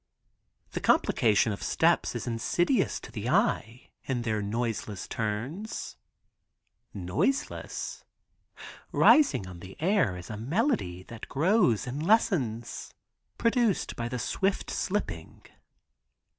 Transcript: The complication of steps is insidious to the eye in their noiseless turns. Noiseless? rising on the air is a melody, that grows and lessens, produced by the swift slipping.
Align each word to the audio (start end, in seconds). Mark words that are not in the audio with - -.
The 0.71 0.79
complication 0.79 1.51
of 1.53 1.61
steps 1.61 2.15
is 2.15 2.25
insidious 2.25 2.99
to 3.01 3.11
the 3.11 3.29
eye 3.29 3.91
in 4.05 4.23
their 4.23 4.41
noiseless 4.41 5.07
turns. 5.07 5.95
Noiseless? 6.91 8.03
rising 8.91 9.45
on 9.45 9.59
the 9.59 9.79
air 9.79 10.17
is 10.17 10.31
a 10.31 10.37
melody, 10.37 11.03
that 11.03 11.29
grows 11.29 11.85
and 11.85 12.01
lessens, 12.03 12.95
produced 13.37 13.95
by 13.95 14.09
the 14.09 14.17
swift 14.17 14.71
slipping. 14.71 15.43